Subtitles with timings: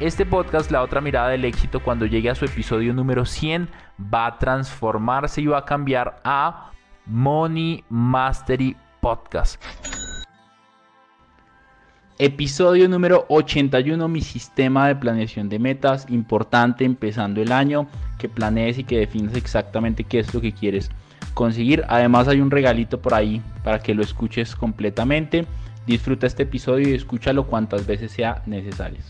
[0.00, 3.68] Este podcast, La otra mirada del éxito, cuando llegue a su episodio número 100,
[4.02, 6.70] va a transformarse y va a cambiar a
[7.04, 9.62] Money Mastery Podcast.
[12.18, 16.06] Episodio número 81, mi sistema de planeación de metas.
[16.08, 17.86] Importante empezando el año,
[18.18, 20.90] que planees y que defines exactamente qué es lo que quieres
[21.34, 21.84] conseguir.
[21.88, 25.44] Además hay un regalito por ahí para que lo escuches completamente.
[25.86, 29.00] Disfruta este episodio y escúchalo cuantas veces sea necesario.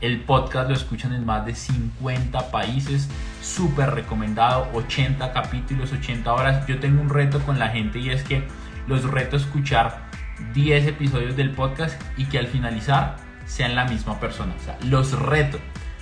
[0.00, 3.08] El podcast lo escuchan en más de 50 países,
[3.40, 6.66] súper recomendado, 80 capítulos, 80 horas.
[6.66, 8.46] Yo tengo un reto con la gente y es que
[8.86, 10.10] los reto escuchar
[10.52, 14.54] 10 episodios del podcast y que al finalizar sean la misma persona.
[14.54, 15.58] O sea, los reto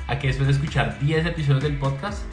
[0.08, 2.24] a que después de escuchar 10 episodios del podcast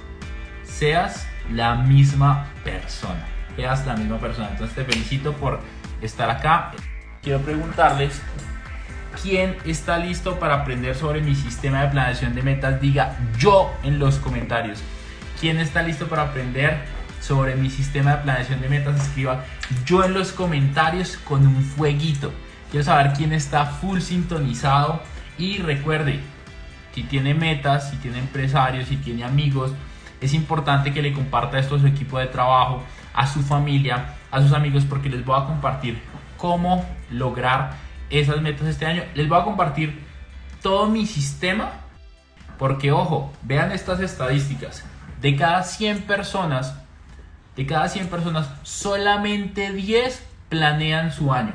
[0.64, 3.24] seas la misma persona.
[3.56, 4.50] Seas la misma persona.
[4.50, 5.60] Entonces te felicito por
[6.02, 6.72] estar acá.
[7.22, 8.20] Quiero preguntarles
[9.20, 12.80] ¿Quién está listo para aprender sobre mi sistema de planeación de metas?
[12.80, 14.82] Diga yo en los comentarios.
[15.40, 16.86] ¿Quién está listo para aprender
[17.20, 19.00] sobre mi sistema de planeación de metas?
[19.02, 19.44] Escriba
[19.86, 22.32] yo en los comentarios con un fueguito.
[22.72, 25.04] Quiero saber quién está full sintonizado.
[25.38, 26.22] Y recuerde,
[26.96, 29.72] si tiene metas, si tiene empresarios, si tiene amigos,
[30.22, 32.82] es importante que le comparta esto a su equipo de trabajo,
[33.14, 36.02] a su familia, a sus amigos, porque les voy a compartir
[36.38, 39.04] cómo lograr esas metas este año.
[39.16, 40.04] Les voy a compartir
[40.62, 41.72] todo mi sistema.
[42.58, 44.84] Porque ojo, vean estas estadísticas.
[45.20, 46.76] De cada 100 personas,
[47.56, 51.54] de cada 100 personas, solamente 10 planean su año.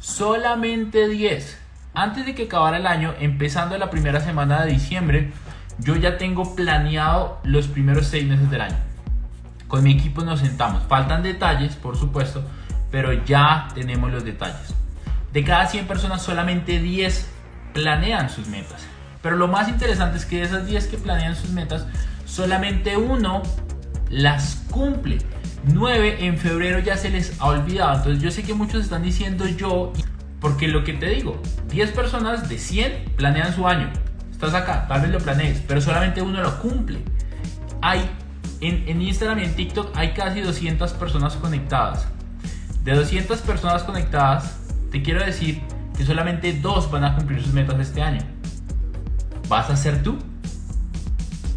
[0.00, 1.60] Solamente 10.
[1.94, 5.32] Antes de que acabara el año, empezando la primera semana de diciembre,
[5.78, 8.78] yo ya tengo planeado los primeros 6 meses del año.
[9.68, 10.82] Con mi equipo nos sentamos.
[10.88, 12.42] Faltan detalles, por supuesto,
[12.90, 14.74] pero ya tenemos los detalles.
[15.32, 17.26] De cada 100 personas, solamente 10
[17.72, 18.82] planean sus metas.
[19.22, 21.86] Pero lo más interesante es que de esas 10 que planean sus metas,
[22.24, 23.42] solamente uno
[24.08, 25.18] las cumple.
[25.64, 27.96] 9 en febrero ya se les ha olvidado.
[27.98, 29.92] Entonces yo sé que muchos están diciendo yo,
[30.40, 33.90] porque lo que te digo, 10 personas de 100 planean su año.
[34.32, 37.00] Estás acá, tal vez lo planees, pero solamente uno lo cumple.
[37.82, 38.08] Hay
[38.62, 42.06] en, en Instagram y en TikTok hay casi 200 personas conectadas.
[42.84, 44.59] De 200 personas conectadas,
[44.90, 45.60] te quiero decir
[45.96, 48.20] que solamente dos van a cumplir sus metas este año.
[49.48, 50.18] ¿Vas a ser tú?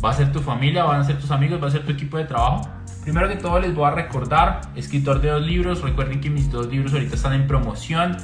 [0.03, 0.83] ¿Va a ser tu familia?
[0.83, 1.61] ¿Van a ser tus amigos?
[1.61, 2.69] ¿Va a ser tu equipo de trabajo?
[3.03, 6.67] Primero que todo les voy a recordar, escritor de dos libros, recuerden que mis dos
[6.67, 8.17] libros ahorita están en promoción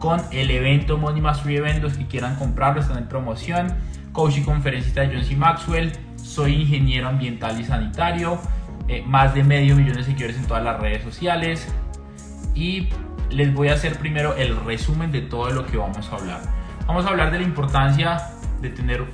[0.00, 3.74] con el evento Money Mastery Event, los que quieran comprarlo están en promoción.
[4.12, 5.36] Coach y conferencista de John C.
[5.36, 8.38] Maxwell, soy ingeniero ambiental y sanitario,
[8.88, 11.72] eh, más de medio millón de seguidores en todas las redes sociales
[12.54, 12.88] y
[13.30, 16.40] les voy a hacer primero el resumen de todo lo que vamos a hablar.
[16.86, 18.22] Vamos a hablar de la importancia
[18.60, 19.04] de tener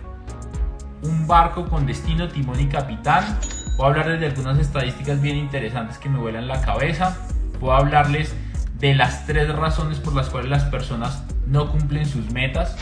[1.03, 3.39] un barco con destino, timón y capitán.
[3.77, 7.17] Voy a hablarles de algunas estadísticas bien interesantes que me vuelan la cabeza.
[7.61, 8.35] Voy a hablarles
[8.79, 12.77] de las tres razones por las cuales las personas no cumplen sus metas.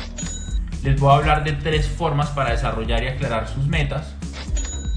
[0.83, 4.15] Les voy a hablar de tres formas para desarrollar y aclarar sus metas.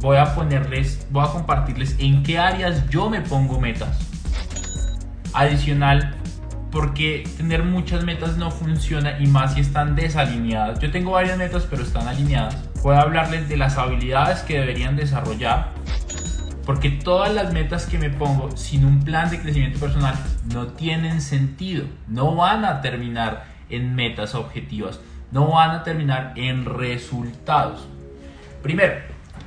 [0.02, 4.00] Voy a ponerles, voy a compartirles en qué áreas yo me pongo metas.
[5.34, 6.16] Adicional,
[6.72, 10.80] porque tener muchas metas no funciona y más si están desalineadas.
[10.80, 12.56] Yo tengo varias metas pero están alineadas.
[12.82, 15.74] Puedo hablarles de las habilidades que deberían desarrollar
[16.66, 20.16] porque todas las metas que me pongo sin un plan de crecimiento personal
[20.54, 25.00] no tienen sentido, no van a terminar en metas objetivas,
[25.32, 27.88] no van a terminar en resultados.
[28.62, 28.94] Primero,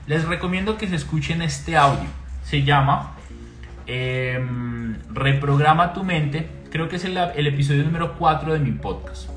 [0.07, 2.09] les recomiendo que se escuchen este audio.
[2.43, 3.15] Se llama
[3.87, 7.17] em, Reprograma tu mente creo que es el,
[7.47, 9.29] episodio número 4 de mi podcast.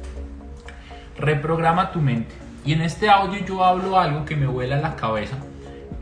[1.20, 2.34] Reprograma tu mente.
[2.66, 5.38] Y en este audio yo hablo algo que me vuela la cabeza,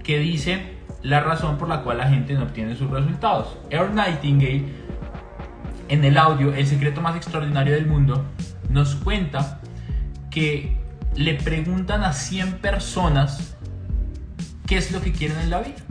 [0.02, 3.58] que dice, la razón por la cual la gente no obtiene sus resultados.
[3.70, 4.64] Earl Nightingale,
[5.90, 8.24] en el audio El secreto más extraordinario del mundo,
[8.70, 9.60] nos cuenta
[10.32, 10.78] que
[11.18, 13.58] le preguntan a 100 personas
[14.68, 15.84] qué es lo que quieren en la vida.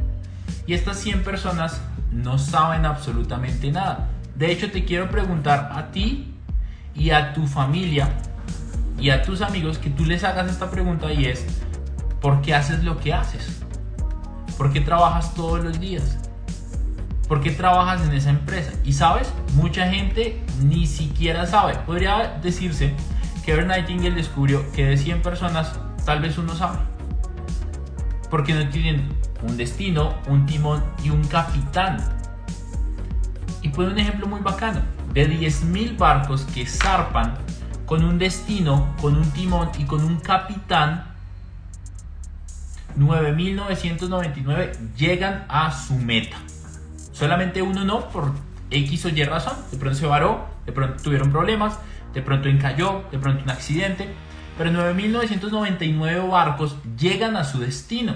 [0.66, 4.08] Y estas 100 personas no saben absolutamente nada.
[4.36, 6.34] De hecho, te quiero preguntar a ti
[6.94, 8.08] y a tu familia
[8.98, 11.44] y a tus amigos que tú les hagas esta pregunta y es,
[12.20, 13.62] ¿por qué haces lo que haces?
[14.56, 16.18] ¿Por qué trabajas todos los días?
[17.28, 18.72] ¿Por qué trabajas en esa empresa?
[18.84, 21.74] Y sabes, mucha gente ni siquiera sabe.
[21.86, 22.92] Podría decirse
[23.44, 26.78] que Earl Nightingale descubrió que de 100 personas, tal vez uno sabe.
[28.30, 29.08] Porque no tienen
[29.42, 31.98] un destino, un timón y un capitán.
[33.74, 34.80] Pone un ejemplo muy bacano.
[35.12, 37.34] De 10.000 barcos que zarpan
[37.86, 41.14] con un destino, con un timón y con un capitán,
[42.98, 46.36] 9.999 llegan a su meta.
[47.12, 48.32] Solamente uno no, por
[48.70, 49.56] X o Y razón.
[49.70, 51.78] De pronto se varó, de pronto tuvieron problemas,
[52.12, 54.08] de pronto encalló, de pronto un accidente.
[54.56, 58.14] Pero 9.999 barcos llegan a su destino.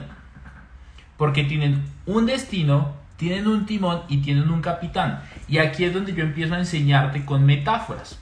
[1.16, 5.22] Porque tienen un destino, tienen un timón y tienen un capitán.
[5.48, 8.18] Y aquí es donde yo empiezo a enseñarte con metáforas.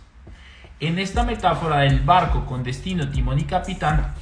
[0.81, 4.14] En esta metáfora del barco con destino, timón y capitán,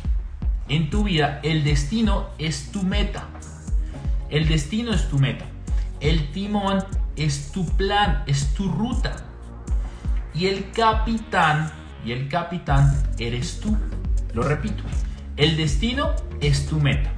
[0.69, 3.29] en tu vida el destino es tu meta.
[4.31, 5.45] El destino es tu meta.
[6.01, 6.85] El timón
[7.15, 9.15] es tu plan, es tu ruta.
[10.35, 11.71] Y el capitán,
[12.05, 13.77] y el capitán eres tú.
[14.33, 14.83] Lo repito.
[15.37, 16.11] El destino
[16.41, 17.13] es tu meta.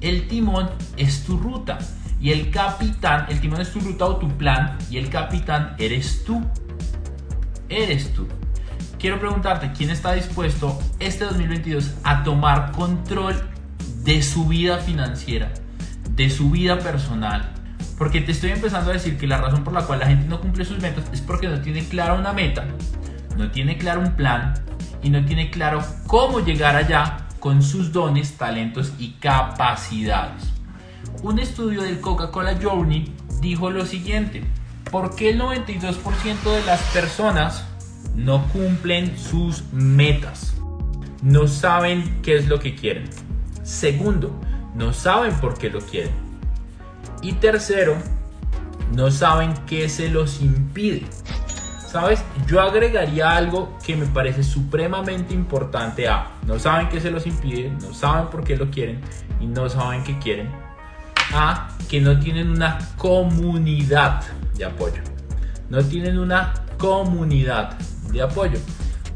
[0.00, 1.78] El timón es tu ruta.
[2.22, 4.78] Y el capitán, el timón es tu ruta o tu plan.
[4.88, 6.42] Y el capitán eres tú.
[7.68, 8.26] Eres tú
[9.02, 13.34] quiero preguntarte, ¿quién está dispuesto este 2022 a tomar control
[14.04, 15.52] de su vida financiera,
[16.10, 17.52] de su vida personal?
[17.98, 20.40] Porque te estoy empezando a decir que la razón por la cual la gente no
[20.40, 22.64] cumple sus metas es porque no tiene clara una meta,
[23.36, 24.54] no tiene claro un plan
[25.02, 30.51] y no tiene claro cómo llegar allá con sus dones, talentos y capacidades.
[31.22, 34.42] Un estudio del Coca-Cola Journey dijo lo siguiente,
[34.90, 37.64] ¿por qué el 92% de las personas
[38.14, 40.54] no cumplen sus metas,
[41.22, 43.08] no saben qué es lo que quieren.
[43.62, 44.32] Segundo,
[44.74, 46.12] no saben por qué lo quieren.
[47.22, 47.96] Y tercero,
[48.94, 51.04] no saben qué se los impide.
[51.86, 52.24] ¿Sabes?
[52.46, 57.70] Yo agregaría algo que me parece supremamente importante a no saben qué se los impide,
[57.82, 59.00] no saben por qué lo quieren
[59.40, 60.61] y no saben qué quieren.
[61.32, 64.22] A que no tienen una comunidad
[64.56, 65.02] de apoyo.
[65.68, 67.78] No tienen una comunidad
[68.12, 68.58] de apoyo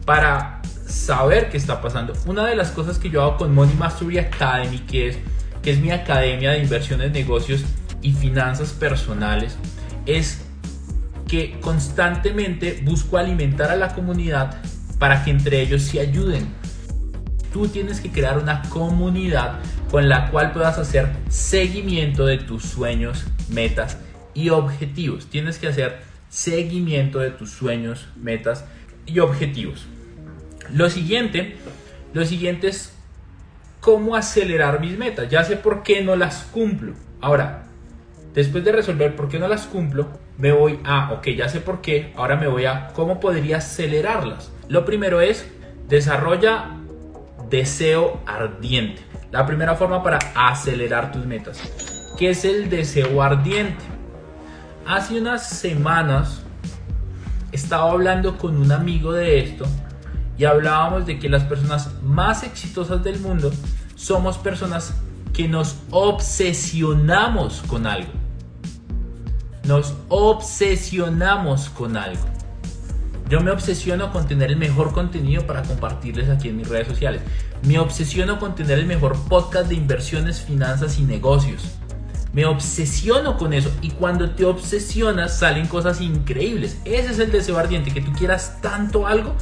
[0.05, 2.13] para saber qué está pasando.
[2.27, 5.19] Una de las cosas que yo hago con Money Mastery Academy, que es,
[5.63, 7.65] que es mi academia de inversiones, negocios
[8.03, 9.59] y finanzas personales,
[10.07, 10.43] es
[11.27, 14.61] que constantemente busco alimentar a la comunidad
[14.99, 16.47] para que entre ellos se ayuden.
[17.56, 19.61] Tú tienes que crear una comunidad
[19.91, 23.97] con la cual puedas hacer seguimiento de tus sueños, metas
[24.35, 25.31] y objetivos.
[25.31, 28.67] Tienes que hacer seguimiento de tus sueños, metas
[29.06, 29.87] y objetivos.
[30.70, 31.56] Lo siguiente,
[32.12, 32.94] lo siguiente es
[33.81, 35.31] cómo acelerar mis metas.
[35.31, 36.93] Ya sé por qué no las cumplo.
[37.23, 37.69] Ahora,
[38.35, 41.81] después de resolver por qué no las cumplo, me voy a, ok, ya sé por
[41.81, 44.53] qué, ahora me voy a cómo podría acelerarlas.
[44.69, 45.51] Lo primero es,
[45.89, 46.76] desarrolla
[47.48, 49.03] deseo ardiente.
[49.31, 51.60] La primera forma para acelerar tus metas.
[52.19, 53.84] ¿Qué es el deseo ardiente?
[54.86, 56.43] Hace unas semanas
[57.53, 59.67] estaba hablando con un amigo de esto
[60.38, 63.50] y hablábamos de que las personas más exitosas del mundo
[63.94, 64.94] somos personas
[65.32, 68.12] que nos obsesionamos con algo.
[69.65, 72.35] Nos obsesionamos con algo.
[73.29, 77.23] Yo me obsesiono con tener el mejor contenido para compartirles aquí en mis redes sociales.
[77.63, 81.65] Me obsesiono con tener el mejor podcast de inversiones, finanzas y negocios.
[82.33, 86.79] Me obsesiono con eso y cuando te obsesionas salen cosas increíbles.
[86.85, 89.35] Ese es el deseo ardiente, que tú quieras tanto algo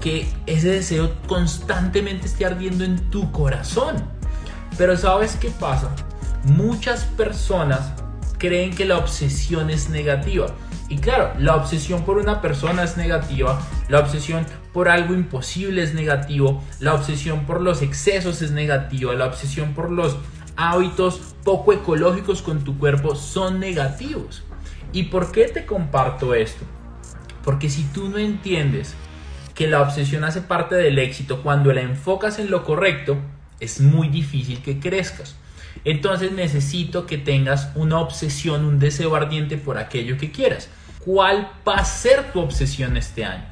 [0.00, 3.96] que ese deseo constantemente esté ardiendo en tu corazón.
[4.78, 5.90] Pero ¿sabes qué pasa?
[6.44, 7.92] Muchas personas
[8.38, 10.46] creen que la obsesión es negativa.
[10.88, 15.94] Y claro, la obsesión por una persona es negativa, la obsesión por algo imposible es
[15.94, 20.18] negativo, la obsesión por los excesos es negativa, la obsesión por los
[20.56, 24.44] hábitos poco ecológicos con tu cuerpo son negativos.
[24.92, 26.64] ¿Y por qué te comparto esto?
[27.42, 28.94] Porque si tú no entiendes
[29.54, 33.16] que la obsesión hace parte del éxito cuando la enfocas en lo correcto,
[33.60, 35.36] es muy difícil que crezcas.
[35.84, 40.68] Entonces necesito que tengas una obsesión, un deseo ardiente por aquello que quieras.
[41.04, 43.44] ¿Cuál va a ser tu obsesión este año?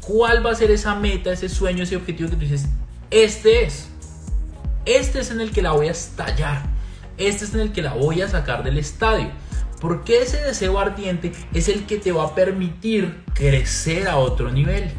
[0.00, 2.68] ¿Cuál va a ser esa meta, ese sueño, ese objetivo que tú dices,
[3.10, 3.90] este es?
[4.86, 6.62] Este es en el que la voy a estallar.
[7.18, 9.30] Este es en el que la voy a sacar del estadio.
[9.80, 14.90] Porque ese deseo ardiente es el que te va a permitir crecer a otro nivel.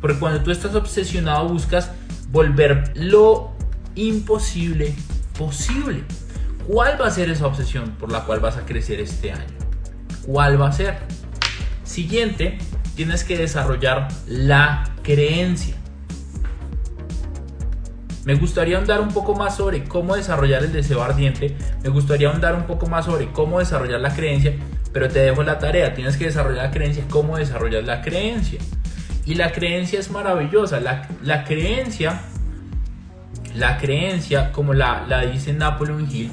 [0.00, 1.90] Porque cuando tú estás obsesionado buscas
[2.30, 3.52] volver lo
[3.94, 4.94] imposible
[5.38, 6.02] posible.
[6.66, 9.56] ¿Cuál va a ser esa obsesión por la cual vas a crecer este año?
[10.26, 10.98] ¿Cuál va a ser?
[11.84, 12.58] Siguiente,
[12.94, 15.76] tienes que desarrollar la creencia.
[18.26, 21.56] Me gustaría ahondar un poco más sobre cómo desarrollar el deseo ardiente.
[21.82, 24.52] Me gustaría ahondar un poco más sobre cómo desarrollar la creencia.
[24.92, 25.94] Pero te dejo la tarea.
[25.94, 27.04] Tienes que desarrollar la creencia.
[27.08, 28.58] ¿Cómo desarrollar la creencia?
[29.24, 30.78] Y la creencia es maravillosa.
[30.80, 32.20] La, la creencia,
[33.54, 36.30] la creencia, como la, la dice Napoleon Hill,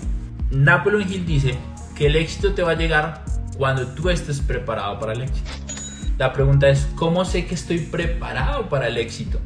[0.51, 1.57] Napoleon Hill dice
[1.95, 3.23] que el éxito te va a llegar
[3.57, 5.51] cuando tú estés preparado para el éxito.
[6.17, 9.39] La pregunta es, ¿cómo sé que estoy preparado para el éxito?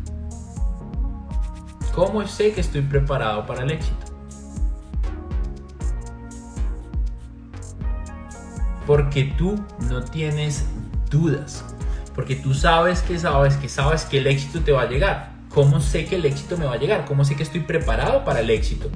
[1.94, 4.06] ¿Cómo sé que estoy preparado para el éxito?
[8.86, 9.60] Porque tú
[9.90, 10.66] no tienes
[11.10, 11.66] dudas.
[12.16, 15.39] Porque tú sabes que sabes que sabes que el éxito te va a llegar.
[15.60, 17.04] ¿Cómo sé que el éxito me va a llegar?
[17.04, 18.90] ¿Cómo sé que estoy preparado para el éxito?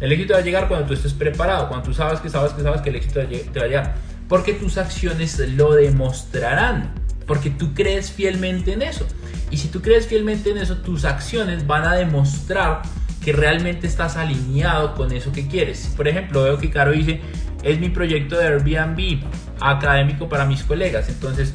[0.00, 2.62] El éxito va a llegar cuando tú estés preparado, cuando tú sabes que sabes que
[2.62, 3.94] sabes que el éxito te va a llegar.
[4.28, 6.92] Porque tus acciones lo demostrarán.
[7.28, 9.06] Porque tú crees fielmente en eso.
[9.52, 12.82] Y si tú crees fielmente en eso, tus acciones van a demostrar
[13.24, 15.92] que realmente estás alineado con eso que quieres.
[15.96, 17.20] Por ejemplo, veo que Caro dice,
[17.62, 19.22] es mi proyecto de Airbnb
[19.60, 21.08] académico para mis colegas.
[21.08, 21.54] Entonces,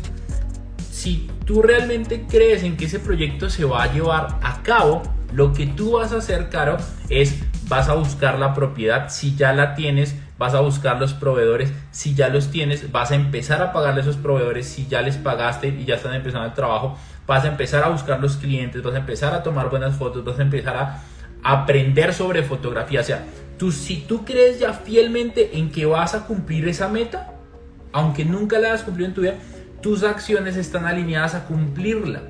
[0.89, 5.01] si tú realmente crees en que ese proyecto se va a llevar a cabo,
[5.33, 6.77] lo que tú vas a hacer, Caro,
[7.09, 9.09] es vas a buscar la propiedad.
[9.09, 11.71] Si ya la tienes, vas a buscar los proveedores.
[11.91, 14.67] Si ya los tienes, vas a empezar a pagarle a esos proveedores.
[14.67, 18.19] Si ya les pagaste y ya están empezando el trabajo, vas a empezar a buscar
[18.19, 21.03] los clientes, vas a empezar a tomar buenas fotos, vas a empezar a
[21.43, 22.99] aprender sobre fotografía.
[22.99, 23.23] O sea,
[23.57, 27.31] tú, si tú crees ya fielmente en que vas a cumplir esa meta,
[27.93, 29.35] aunque nunca la hayas cumplido en tu vida,
[29.87, 32.23] tus acciones están alineadas a cumplirla.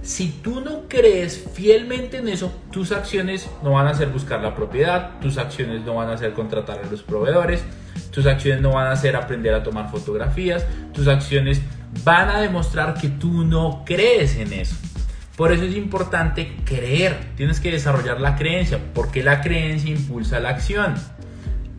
[0.00, 4.54] Si tú no crees fielmente en eso, tus acciones no van a ser buscar la
[4.54, 7.62] propiedad, tus acciones no van a ser contratar a los proveedores,
[8.10, 11.60] tus acciones no van a ser aprender a tomar fotografías, tus acciones
[12.04, 14.76] van a demostrar que tú no crees en eso.
[15.36, 20.48] Por eso es importante creer, tienes que desarrollar la creencia, porque la creencia impulsa la
[20.48, 20.94] acción.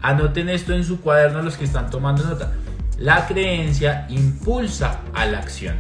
[0.04, 2.52] Anoten esto en su cuaderno los que están tomando nota.
[2.98, 5.76] La creencia impulsa a la acción.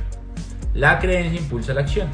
[0.74, 2.10] La creencia impulsa la acción.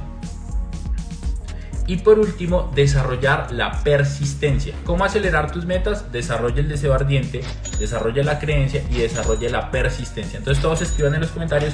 [1.88, 4.76] Y por último, desarrollar la persistencia.
[4.86, 6.12] ¿Cómo acelerar tus metas?
[6.12, 7.42] Desarrolla el deseo ardiente,
[7.80, 10.38] desarrolla la creencia y desarrolla la persistencia.
[10.38, 11.74] Entonces todos escriban en los comentarios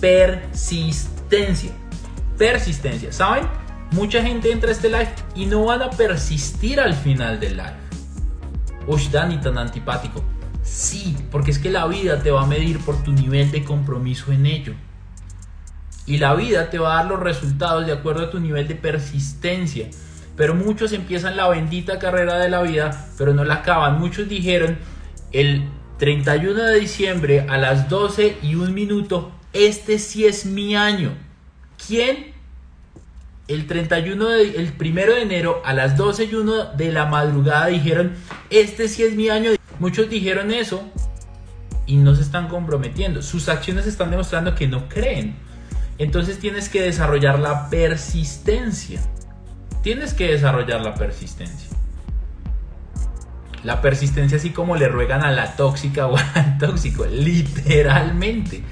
[0.00, 1.72] persistencia.
[2.38, 3.12] Persistencia.
[3.12, 3.48] ¿Saben?
[3.90, 7.74] Mucha gente entra a este live y no van a persistir al final del live.
[8.86, 10.22] Uy, Dani, tan antipático.
[10.62, 14.32] Sí, porque es que la vida te va a medir por tu nivel de compromiso
[14.32, 14.74] en ello.
[16.06, 18.74] Y la vida te va a dar los resultados de acuerdo a tu nivel de
[18.74, 19.88] persistencia.
[20.36, 23.98] Pero muchos empiezan la bendita carrera de la vida, pero no la acaban.
[23.98, 24.78] Muchos dijeron
[25.32, 25.64] el
[25.98, 31.12] 31 de diciembre a las 12 y un minuto este sí es mi año.
[31.86, 32.32] ¿Quién?
[33.48, 37.66] El 31 de, el primero de enero a las 12 y 1 de la madrugada
[37.66, 38.12] dijeron,
[38.48, 39.50] este sí es mi año.
[39.80, 40.82] Muchos dijeron eso
[41.86, 43.22] y no se están comprometiendo.
[43.22, 45.34] Sus acciones están demostrando que no creen.
[45.96, 49.00] Entonces tienes que desarrollar la persistencia.
[49.82, 51.70] Tienes que desarrollar la persistencia.
[53.64, 58.62] La persistencia así como le ruegan a la tóxica o al tóxico, literalmente.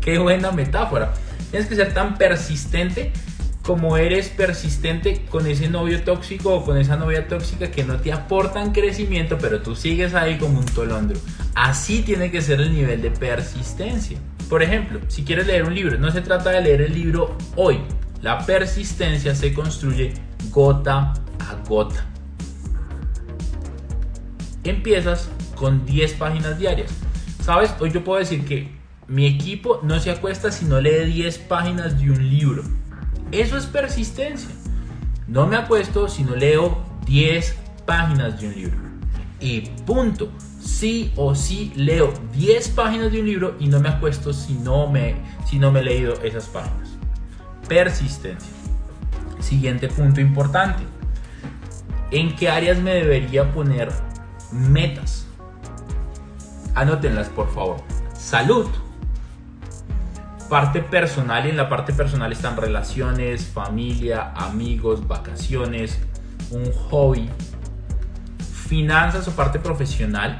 [0.00, 1.14] Qué buena metáfora.
[1.50, 3.12] Tienes que ser tan persistente
[3.64, 8.12] como eres persistente con ese novio tóxico o con esa novia tóxica que no te
[8.12, 11.18] aportan crecimiento, pero tú sigues ahí como un tolondro.
[11.54, 14.18] Así tiene que ser el nivel de persistencia.
[14.50, 17.80] Por ejemplo, si quieres leer un libro, no se trata de leer el libro hoy.
[18.20, 20.12] La persistencia se construye
[20.50, 22.04] gota a gota.
[24.62, 26.92] Empiezas con 10 páginas diarias.
[27.42, 27.74] ¿Sabes?
[27.80, 28.68] Hoy yo puedo decir que
[29.08, 32.62] mi equipo no se acuesta si no lee 10 páginas de un libro.
[33.34, 34.48] Eso es persistencia.
[35.26, 38.78] No me acuesto si no leo 10 páginas de un libro.
[39.40, 40.30] Y punto.
[40.60, 44.86] Sí o sí leo 10 páginas de un libro y no me acuesto si no
[44.86, 45.16] me,
[45.50, 46.90] si no me he leído esas páginas.
[47.68, 48.52] Persistencia.
[49.40, 50.84] Siguiente punto importante.
[52.12, 53.90] ¿En qué áreas me debería poner
[54.52, 55.26] metas?
[56.76, 57.78] Anótenlas, por favor.
[58.16, 58.68] Salud.
[60.54, 65.98] Parte personal y en la parte personal están relaciones, familia, amigos, vacaciones,
[66.52, 67.28] un hobby,
[68.68, 70.38] finanzas o parte profesional,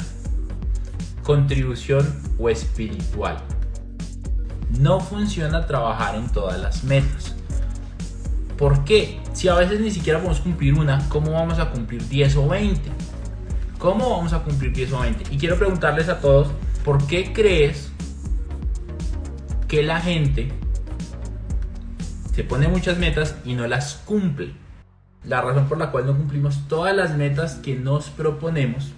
[1.24, 2.06] contribución
[2.38, 3.38] o espiritual.
[4.78, 7.34] No funciona trabajar en todas las metas.
[8.56, 9.20] ¿Por qué?
[9.32, 12.88] Si a veces ni siquiera podemos cumplir una, ¿cómo vamos a cumplir 10 o 20?
[13.80, 15.34] ¿Cómo vamos a cumplir 10 o 20?
[15.34, 16.52] Y quiero preguntarles a todos,
[16.84, 17.90] ¿por qué crees
[19.74, 20.52] que la gente
[22.32, 24.52] se pone muchas metas y no las cumple?
[25.24, 28.92] La razón por la cual no cumplimos todas las metas que nos proponemos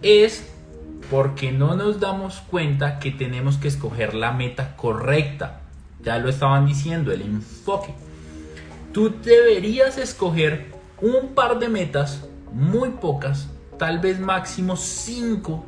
[0.00, 0.48] es
[1.10, 5.62] porque no nos damos cuenta que tenemos que escoger la meta correcta.
[6.04, 7.92] Ya lo estaban diciendo, el enfoque
[8.92, 10.66] tú deberías escoger
[11.00, 15.64] un par de metas, muy pocas, tal vez máximo 5,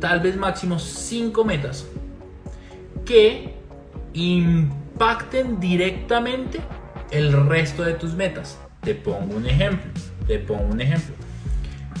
[0.00, 1.86] tal vez máximo 5 metas,
[3.04, 3.59] que
[4.12, 6.60] impacten directamente
[7.10, 8.58] el resto de tus metas.
[8.80, 9.90] Te pongo un ejemplo,
[10.26, 11.14] te pongo un ejemplo.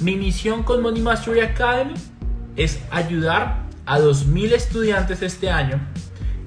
[0.00, 1.94] Mi misión con Money Mastery Academy
[2.56, 5.80] es ayudar a 2.000 estudiantes este año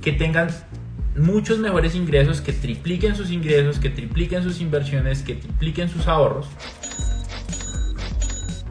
[0.02, 0.50] que tengan
[1.16, 6.48] muchos mejores ingresos, que tripliquen sus ingresos, que tripliquen sus inversiones, que tripliquen sus ahorros.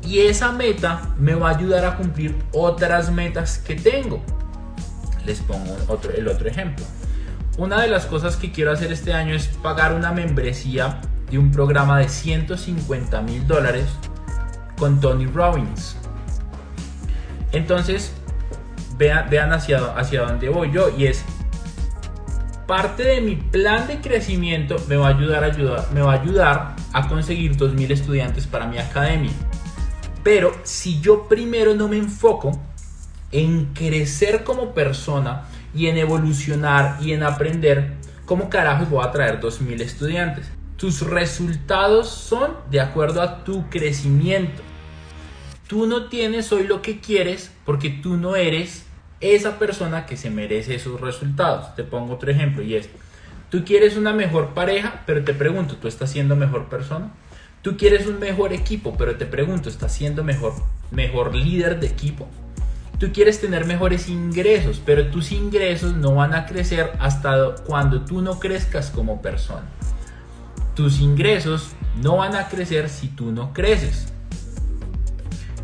[0.04, 4.22] Y esa meta me va a ayudar a cumplir otras metas que tengo.
[5.26, 6.84] Les pongo otro, el otro ejemplo.
[7.58, 11.00] Una de las cosas que quiero hacer este año es pagar una membresía
[11.30, 13.86] de un programa de 150 mil dólares
[14.78, 15.96] con Tony Robbins.
[17.52, 18.12] Entonces,
[18.96, 21.24] vean, vean hacia, dónde voy yo y es
[22.66, 26.20] parte de mi plan de crecimiento me va a ayudar a, ayudar, me va a,
[26.20, 29.32] ayudar a conseguir 2.000 estudiantes para mi academia.
[30.22, 32.58] Pero si yo primero no me enfoco
[33.32, 37.94] en crecer como persona y en evolucionar y en aprender,
[38.26, 40.46] ¿cómo carajos voy a traer 2.000 estudiantes?
[40.76, 44.62] Tus resultados son de acuerdo a tu crecimiento.
[45.66, 48.84] Tú no tienes hoy lo que quieres porque tú no eres
[49.20, 51.74] esa persona que se merece esos resultados.
[51.74, 52.90] Te pongo otro ejemplo y es,
[53.48, 57.12] tú quieres una mejor pareja, pero te pregunto, ¿tú estás siendo mejor persona?
[57.62, 60.52] Tú quieres un mejor equipo, pero te pregunto, ¿estás siendo mejor,
[60.90, 62.28] mejor líder de equipo?
[63.02, 68.22] Tú quieres tener mejores ingresos, pero tus ingresos no van a crecer hasta cuando tú
[68.22, 69.64] no crezcas como persona.
[70.76, 74.12] Tus ingresos no van a crecer si tú no creces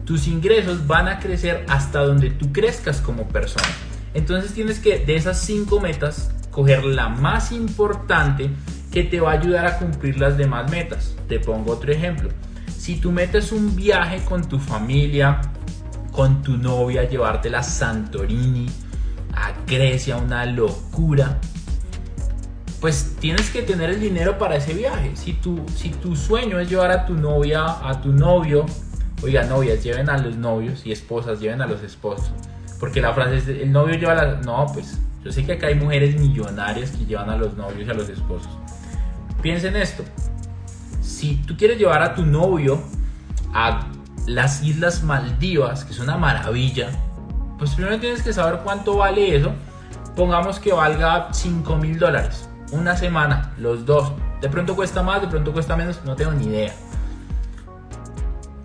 [0.05, 3.69] tus ingresos van a crecer hasta donde tú crezcas como persona.
[4.15, 8.51] Entonces tienes que de esas cinco metas coger la más importante
[8.91, 11.15] que te va a ayudar a cumplir las demás metas.
[11.29, 12.31] Te pongo otro ejemplo.
[12.75, 15.43] Si tú metes un viaje con tu familia,
[16.19, 18.67] con tu novia, llevártela a Santorini,
[19.37, 21.39] a Grecia, una locura,
[22.81, 25.13] pues tienes que tener el dinero para ese viaje.
[25.15, 28.67] Si tu, si tu sueño es llevar a tu novia, a tu novio
[29.23, 32.33] Oiga, novias, lleven a los novios y esposas, lleven a los esposos.
[32.81, 34.45] Porque la frase es, el novio lleva a las...
[34.45, 37.91] No, pues yo sé que acá hay mujeres millonarias que llevan a los novios y
[37.93, 38.51] a los esposos.
[39.41, 40.03] Piensen esto.
[41.01, 42.83] Si tú quieres llevar a tu novio
[43.55, 43.87] a
[44.29, 46.91] las Islas Maldivas, que es una maravilla,
[47.59, 49.53] pues primero tienes que saber cuánto vale eso.
[50.15, 52.49] Pongamos que valga 5 mil dólares.
[52.71, 54.13] Una semana, los dos.
[54.41, 56.73] De pronto cuesta más, de pronto cuesta menos, no tengo ni idea.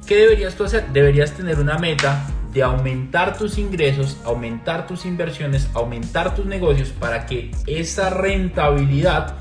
[0.06, 0.88] ¿Qué deberías tú hacer?
[0.92, 7.26] Deberías tener una meta de aumentar tus ingresos, aumentar tus inversiones, aumentar tus negocios para
[7.26, 9.36] que esa rentabilidad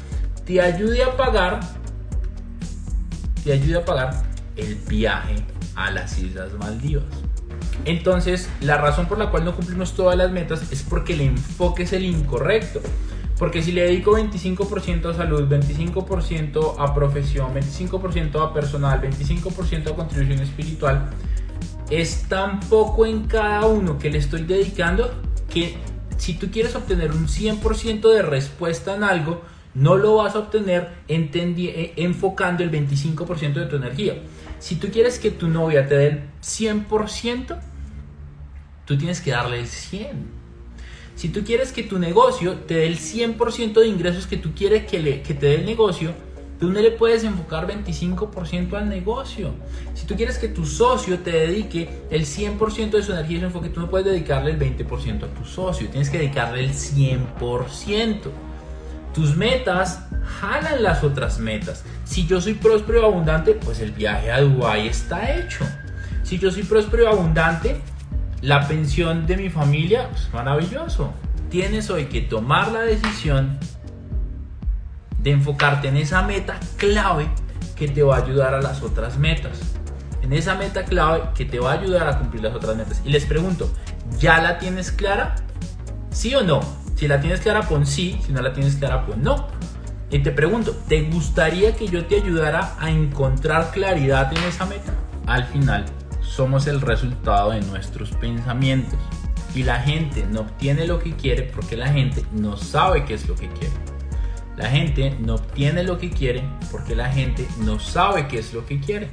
[0.47, 1.61] te ayude a pagar
[3.45, 5.37] te ayude a pagar el viaje
[5.75, 7.05] a las Islas Maldivas.
[7.85, 11.85] Entonces, la razón por la cual no cumplimos todas las metas es porque el enfoque
[11.85, 12.81] es el incorrecto.
[13.39, 19.97] Porque si le dedico 25% a salud, 25% a profesión, 25% a personal, 25% a
[19.97, 21.11] contribución espiritual,
[21.91, 25.11] es tan poco en cada uno que le estoy dedicando
[25.53, 25.77] que
[26.19, 29.43] si tú quieres obtener un 100% de respuesta en algo,
[29.75, 34.15] no lo vas a obtener eh, enfocando el 25% de tu energía.
[34.63, 37.59] Si tú quieres que tu novia te dé el 100%,
[38.85, 40.13] tú tienes que darle el 100%.
[41.17, 44.87] Si tú quieres que tu negocio te dé el 100% de ingresos que tú quieres
[44.87, 46.13] que, le, que te dé el negocio,
[46.61, 49.53] tú no le puedes enfocar 25% al negocio.
[49.95, 53.47] Si tú quieres que tu socio te dedique el 100% de su energía y su
[53.47, 58.31] enfoque, tú no puedes dedicarle el 20% a tu socio, tienes que dedicarle el 100%.
[59.15, 60.01] Tus metas
[60.41, 61.85] jalan las otras metas.
[62.05, 65.67] Si yo soy próspero y abundante, pues el viaje a Dubái está hecho.
[66.23, 67.81] Si yo soy próspero y abundante,
[68.41, 71.13] la pensión de mi familia, pues maravilloso.
[71.51, 73.59] Tienes hoy que tomar la decisión
[75.19, 77.29] de enfocarte en esa meta clave
[77.77, 79.61] que te va a ayudar a las otras metas.
[80.23, 83.03] En esa meta clave que te va a ayudar a cumplir las otras metas.
[83.05, 83.71] Y les pregunto,
[84.19, 85.35] ¿ya la tienes clara?
[86.11, 86.82] ¿Sí o no?
[86.97, 88.21] Si la tienes clara, pon sí.
[88.25, 89.49] Si no la tienes clara, pon no.
[90.11, 94.93] Y te pregunto, ¿te gustaría que yo te ayudara a encontrar claridad en esa meta?
[95.27, 95.87] Al final,
[96.21, 98.99] somos el resultado de nuestros pensamientos.
[99.55, 103.29] Y la gente no obtiene lo que quiere porque la gente no sabe qué es
[103.29, 103.75] lo que quiere.
[104.57, 108.67] La gente no obtiene lo que quiere porque la gente no sabe qué es lo
[108.67, 109.09] que quiere.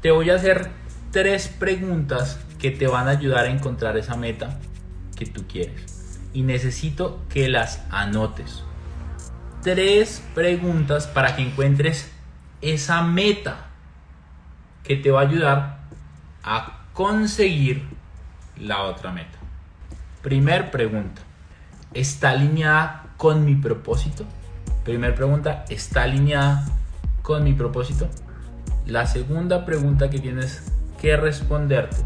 [0.00, 0.70] Te voy a hacer
[1.10, 4.60] tres preguntas que te van a ayudar a encontrar esa meta
[5.18, 6.20] que tú quieres.
[6.32, 8.62] Y necesito que las anotes.
[9.62, 12.10] Tres preguntas para que encuentres
[12.60, 13.66] esa meta
[14.84, 15.80] que te va a ayudar
[16.44, 17.82] a conseguir
[18.56, 19.38] la otra meta.
[20.22, 21.22] Primer pregunta,
[21.94, 24.24] ¿está alineada con mi propósito?
[24.84, 26.64] Primer pregunta, ¿está alineada
[27.22, 28.08] con mi propósito?
[28.86, 31.96] La segunda pregunta que tienes que responderte,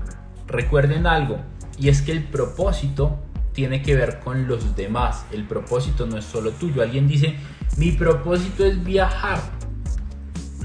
[0.47, 1.39] recuerden algo,
[1.79, 3.19] y es que el propósito
[3.53, 5.25] tiene que ver con los demás.
[5.33, 6.83] El propósito no es solo tuyo.
[6.83, 7.37] Alguien dice,
[7.77, 9.41] mi propósito es viajar.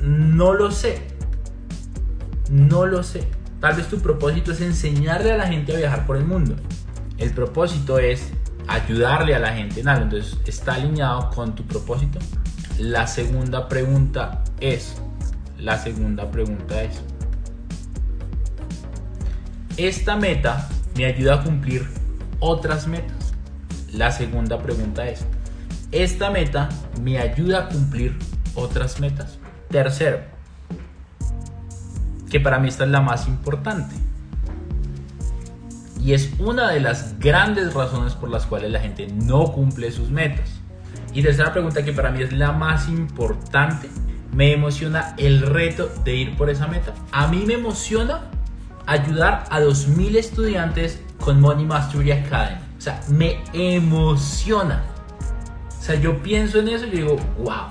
[0.02, 1.08] No lo sé.
[2.50, 3.28] No lo sé.
[3.60, 6.56] Tal vez tu propósito es enseñarle a la gente a viajar por el mundo.
[7.18, 8.32] El propósito es
[8.68, 10.04] ayudarle a la gente en algo.
[10.04, 12.20] Entonces, ¿está alineado con tu propósito?
[12.78, 14.96] La segunda pregunta es,
[15.58, 17.02] la segunda pregunta es,
[19.78, 21.88] ¿esta meta me ayuda a cumplir
[22.40, 23.34] otras metas?
[23.94, 25.26] La segunda pregunta es,
[25.92, 26.70] ¿esta meta
[27.02, 28.18] me ayuda a cumplir
[28.56, 29.38] otras metas?
[29.70, 30.22] Tercero,
[32.32, 33.96] que para mí esta es la más importante.
[36.04, 40.10] Y es una de las grandes razones por las cuales la gente no cumple sus
[40.10, 40.50] metas.
[41.14, 43.90] Y tercera pregunta que para mí es la más importante.
[44.34, 46.94] Me emociona el reto de ir por esa meta.
[47.12, 48.32] A mí me emociona
[48.88, 52.62] ayudar a 2.000 estudiantes con Money Mastery Academy.
[52.78, 54.84] O sea, me emociona.
[55.78, 57.68] O sea, yo pienso en eso y digo, wow.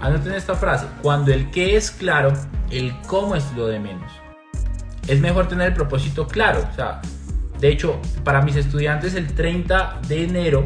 [0.00, 0.86] Anoten esta frase.
[1.02, 2.32] Cuando el qué es claro,
[2.70, 4.10] el cómo es lo de menos.
[5.08, 6.64] Es mejor tener el propósito claro.
[6.70, 7.00] O sea,
[7.58, 10.64] de hecho, para mis estudiantes el 30 de enero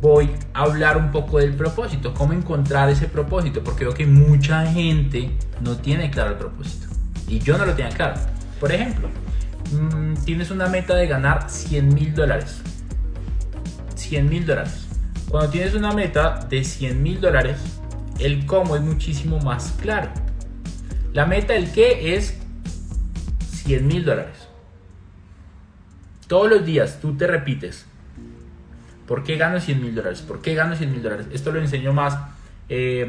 [0.00, 4.66] voy a hablar un poco del propósito, cómo encontrar ese propósito, porque veo que mucha
[4.66, 6.91] gente no tiene claro el propósito.
[7.32, 8.20] Y yo no lo tenía claro.
[8.60, 9.08] Por ejemplo,
[9.70, 12.60] mm, tienes una meta de ganar 100 mil dólares.
[13.94, 14.86] 100 mil dólares.
[15.30, 17.56] Cuando tienes una meta de 100 mil dólares,
[18.18, 20.10] el cómo es muchísimo más claro.
[21.14, 22.36] La meta, el qué, es
[23.64, 24.36] 100 mil dólares.
[26.26, 27.86] Todos los días tú te repites,
[29.06, 30.20] ¿por qué gano 100 mil dólares?
[30.20, 31.28] ¿Por qué gano 100 mil dólares?
[31.32, 32.18] Esto lo enseño más
[32.68, 33.06] eh,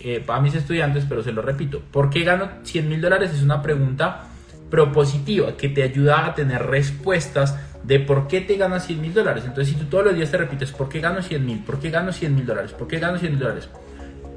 [0.00, 1.82] eh, a mis estudiantes, pero se lo repito.
[1.90, 3.32] ¿Por qué gano 100 mil dólares?
[3.32, 4.24] Es una pregunta
[4.70, 9.44] propositiva que te ayuda a tener respuestas de por qué te ganas 100 mil dólares.
[9.46, 11.60] Entonces, si tú todos los días te repites, ¿por qué gano 100 mil?
[11.60, 12.72] ¿Por qué gano 100 mil dólares?
[12.72, 13.68] ¿Por qué gano 100 mil dólares?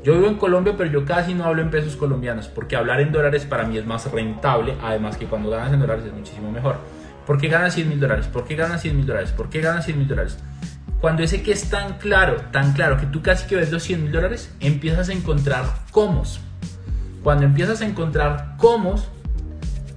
[0.04, 3.12] Yo vivo en Colombia, pero yo casi no hablo en pesos colombianos, porque hablar en
[3.12, 6.78] dólares para mí es más rentable, además que cuando ganas en dólares es muchísimo mejor.
[7.26, 8.28] ¿Por qué ganas 100 mil dólares?
[8.28, 9.32] ¿Por qué ganas 100 mil dólares?
[9.32, 10.38] ¿Por qué ganas 100 mil dólares?
[11.02, 14.04] Cuando ese que es tan claro, tan claro, que tú casi que ves los 100
[14.04, 16.24] mil dólares, empiezas a encontrar cómo.
[17.24, 18.96] Cuando empiezas a encontrar cómo,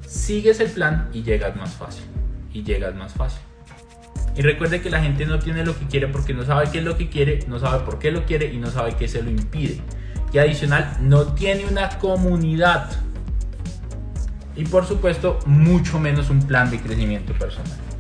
[0.07, 2.05] sigues el plan y llegas más fácil.
[2.53, 3.41] Y llegas más fácil.
[4.37, 6.85] Y recuerde que la gente no tiene lo que quiere porque no sabe qué es
[6.85, 9.31] lo que quiere, no sabe por qué lo quiere y no sabe qué se lo
[9.31, 9.81] impide.
[10.33, 12.91] Y adicional, no tiene una comunidad.
[14.55, 17.92] Y por supuesto, mucho menos un plan de crecimiento personal.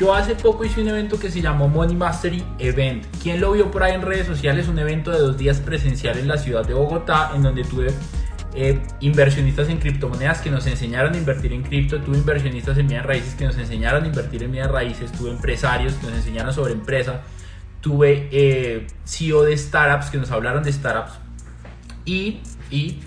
[0.00, 3.04] Yo hace poco hice un evento que se llamó Money Mastery Event.
[3.22, 4.66] ¿Quién lo vio por ahí en redes sociales?
[4.66, 7.88] Un evento de dos días presencial en la ciudad de Bogotá, en donde tuve
[8.54, 13.04] eh, inversionistas en criptomonedas que nos enseñaron a invertir en cripto, tuve inversionistas en bienes
[13.04, 16.72] raíces que nos enseñaron a invertir en bienes raíces, tuve empresarios que nos enseñaron sobre
[16.72, 17.20] empresa,
[17.82, 21.12] tuve eh, CEO de startups que nos hablaron de startups
[22.06, 23.00] y, y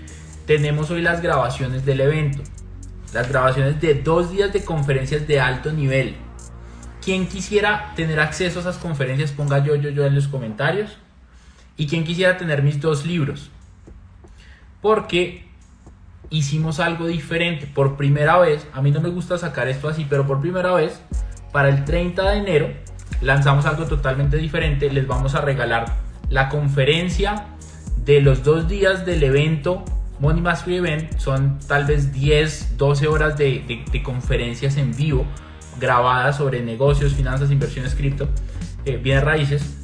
[0.46, 2.44] tenemos hoy las grabaciones del evento,
[3.12, 6.22] las grabaciones de dos días de conferencias de alto nivel.
[7.04, 10.96] Quien quisiera tener acceso a esas conferencias, ponga yo, yo, yo en los comentarios.
[11.76, 13.50] Y quien quisiera tener mis dos libros,
[14.80, 15.44] porque
[16.30, 17.66] hicimos algo diferente.
[17.66, 21.00] Por primera vez, a mí no me gusta sacar esto así, pero por primera vez,
[21.52, 22.72] para el 30 de enero
[23.20, 24.90] lanzamos algo totalmente diferente.
[24.90, 25.86] Les vamos a regalar
[26.30, 27.46] la conferencia
[28.04, 29.84] de los dos días del evento
[30.20, 31.18] Money Mastery Event.
[31.18, 35.26] Son tal vez 10, 12 horas de, conferencias en vivo
[35.78, 38.28] grabadas sobre negocios, finanzas, inversiones, cripto,
[38.84, 39.76] eh, bienes raíces.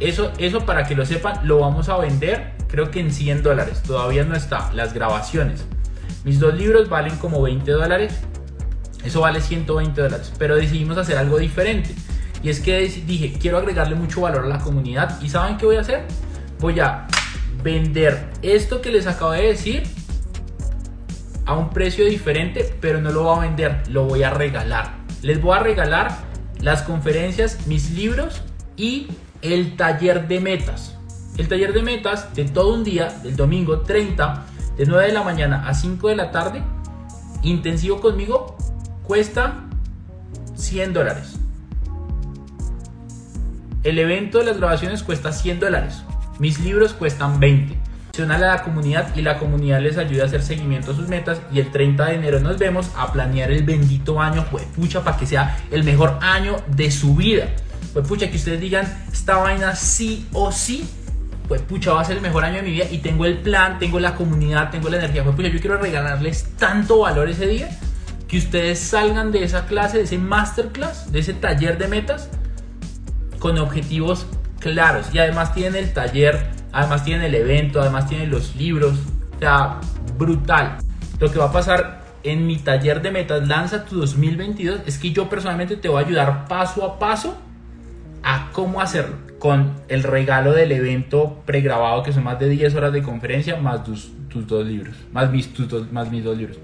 [0.00, 3.82] Eso, eso para que lo sepan, lo vamos a vender creo que en 100 dólares.
[3.86, 4.72] Todavía no está.
[4.72, 5.64] Las grabaciones.
[6.24, 8.14] Mis dos libros valen como 20 dólares.
[9.04, 10.32] Eso vale 120 dólares.
[10.38, 11.94] Pero decidimos hacer algo diferente.
[12.42, 15.20] Y es que dije, quiero agregarle mucho valor a la comunidad.
[15.20, 16.04] ¿Y saben qué voy a hacer?
[16.58, 17.06] Voy a
[17.62, 19.82] vender esto que les acabo de decir
[21.44, 25.01] a un precio diferente, pero no lo voy a vender, lo voy a regalar.
[25.22, 26.18] Les voy a regalar
[26.60, 28.42] las conferencias, mis libros
[28.76, 29.06] y
[29.40, 30.98] el taller de metas.
[31.38, 34.44] El taller de metas de todo un día, del domingo 30,
[34.76, 36.62] de 9 de la mañana a 5 de la tarde,
[37.42, 38.56] intensivo conmigo,
[39.04, 39.64] cuesta
[40.56, 41.38] 100 dólares.
[43.84, 46.02] El evento de las grabaciones cuesta 100 dólares.
[46.40, 47.81] Mis libros cuestan 20.
[48.18, 51.60] A la comunidad y la comunidad les ayuda a hacer seguimiento a sus metas y
[51.60, 55.24] el 30 de enero nos vemos a planear el bendito año, pues pucha, para que
[55.24, 57.46] sea el mejor año de su vida.
[57.94, 60.86] Pues pucha, que ustedes digan, esta vaina sí o sí,
[61.48, 63.78] pues pucha, va a ser el mejor año de mi vida y tengo el plan,
[63.78, 65.24] tengo la comunidad, tengo la energía.
[65.24, 67.70] Pues pucha, yo quiero regalarles tanto valor ese día
[68.28, 72.28] que ustedes salgan de esa clase, de ese masterclass, de ese taller de metas
[73.38, 74.26] con objetivos
[74.58, 75.06] claros.
[75.14, 78.98] Y además tienen el taller, además tienen el evento, además tienen los libros.
[79.36, 79.80] O sea,
[80.18, 80.78] brutal.
[81.20, 85.12] Lo que va a pasar en mi taller de metas Lanza tu 2022 es que
[85.12, 87.36] yo personalmente te voy a ayudar paso a paso
[88.22, 92.92] a cómo hacerlo con el regalo del evento pregrabado que son más de 10 horas
[92.92, 94.12] de conferencia más tus,
[94.46, 96.58] dos libros, más mis, dos, más mis dos libros.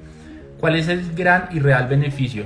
[0.61, 2.45] ¿Cuál es el gran y real beneficio?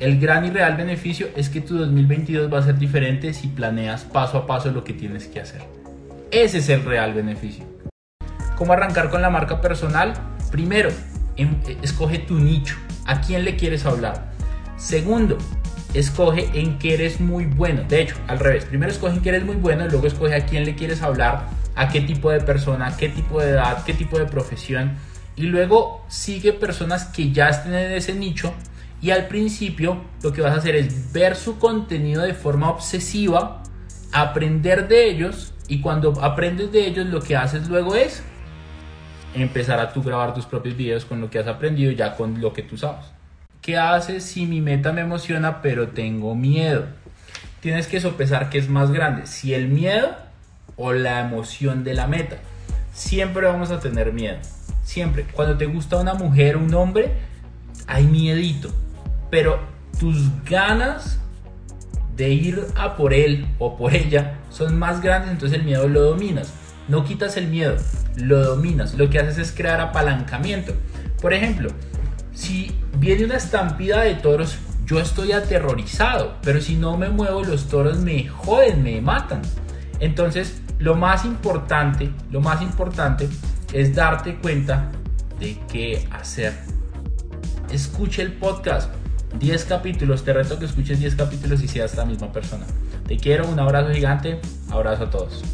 [0.00, 4.04] El gran y real beneficio es que tu 2022 va a ser diferente si planeas
[4.04, 5.75] paso a paso lo que tienes que hacer.
[6.36, 7.64] Ese es el real beneficio.
[8.56, 10.12] ¿Cómo arrancar con la marca personal?
[10.50, 10.90] Primero,
[11.38, 12.76] em, escoge tu nicho.
[13.06, 14.32] ¿A quién le quieres hablar?
[14.76, 15.38] Segundo,
[15.94, 17.84] escoge en qué eres muy bueno.
[17.88, 18.66] De hecho, al revés.
[18.66, 21.88] Primero escoge en qué eres muy bueno, luego escoge a quién le quieres hablar, a
[21.88, 24.98] qué tipo de persona, qué tipo de edad, qué tipo de profesión.
[25.36, 28.52] Y luego sigue personas que ya estén en ese nicho
[29.00, 33.62] y al principio lo que vas a hacer es ver su contenido de forma obsesiva,
[34.12, 38.22] aprender de ellos y cuando aprendes de ellos lo que haces luego es
[39.34, 42.52] empezar a tú grabar tus propios videos con lo que has aprendido ya con lo
[42.52, 43.06] que tú sabes.
[43.60, 46.86] ¿Qué haces si mi meta me emociona pero tengo miedo?
[47.60, 50.14] Tienes que sopesar qué es más grande, si el miedo
[50.76, 52.36] o la emoción de la meta.
[52.92, 54.38] Siempre vamos a tener miedo,
[54.84, 55.26] siempre.
[55.32, 57.12] Cuando te gusta una mujer o un hombre,
[57.86, 58.72] hay miedito
[59.30, 59.58] pero
[59.98, 61.18] tus ganas
[62.16, 66.02] de ir a por él o por ella son más grandes, entonces el miedo lo
[66.02, 66.52] dominas.
[66.88, 67.76] No quitas el miedo,
[68.16, 68.94] lo dominas.
[68.94, 70.72] Lo que haces es crear apalancamiento.
[71.20, 71.70] Por ejemplo,
[72.32, 77.68] si viene una estampida de toros, yo estoy aterrorizado, pero si no me muevo, los
[77.68, 79.42] toros me joden, me matan.
[80.00, 83.28] Entonces, lo más importante, lo más importante
[83.72, 84.90] es darte cuenta
[85.38, 86.54] de qué hacer.
[87.70, 88.90] Escuche el podcast
[89.38, 92.64] 10 capítulos, te reto que escuches 10 capítulos y seas la misma persona.
[93.06, 94.40] Te quiero, un abrazo gigante,
[94.70, 95.44] abrazo a todos.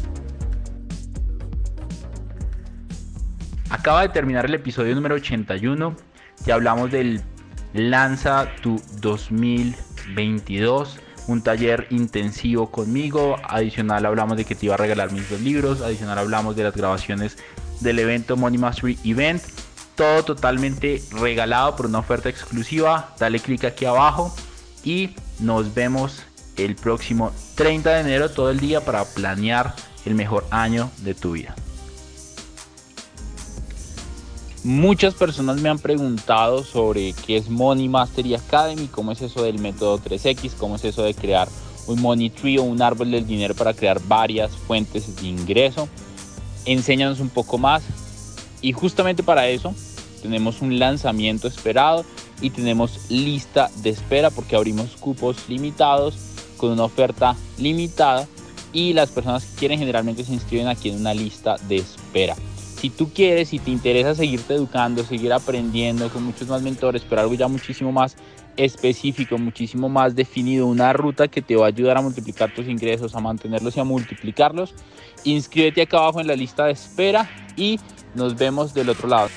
[3.69, 5.95] Acaba de terminar el episodio número 81.
[6.45, 7.21] Ya hablamos del
[7.73, 13.37] Lanza tu 2022, un taller intensivo conmigo.
[13.47, 15.81] Adicional hablamos de que te iba a regalar mis dos libros.
[15.81, 17.37] Adicional hablamos de las grabaciones
[17.81, 19.43] del evento Money Mastery Event
[19.95, 23.13] todo totalmente regalado por una oferta exclusiva.
[23.19, 24.35] Dale clic aquí abajo
[24.83, 26.23] y nos vemos
[26.57, 31.33] el próximo 30 de enero todo el día para planear el mejor año de tu
[31.33, 31.55] vida.
[34.63, 39.59] Muchas personas me han preguntado sobre qué es Money Mastery Academy, cómo es eso del
[39.59, 41.49] método 3X, cómo es eso de crear
[41.87, 45.89] un money tree o un árbol del dinero para crear varias fuentes de ingreso.
[46.65, 47.83] Enséñanos un poco más,
[48.63, 49.75] y justamente para eso
[50.21, 52.05] tenemos un lanzamiento esperado
[52.41, 56.15] y tenemos lista de espera porque abrimos cupos limitados
[56.63, 58.25] con una oferta limitada
[58.71, 62.37] y las personas que quieren generalmente se inscriben aquí en una lista de espera.
[62.79, 67.19] Si tú quieres, si te interesa seguirte educando, seguir aprendiendo con muchos más mentores, pero
[67.19, 68.15] algo ya muchísimo más
[68.55, 73.13] específico, muchísimo más definido, una ruta que te va a ayudar a multiplicar tus ingresos,
[73.13, 74.73] a mantenerlos y a multiplicarlos,
[75.25, 77.77] inscríbete acá abajo en la lista de espera y
[78.15, 79.27] nos vemos del otro lado.